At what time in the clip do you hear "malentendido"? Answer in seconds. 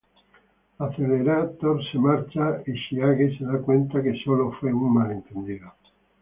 4.95-5.71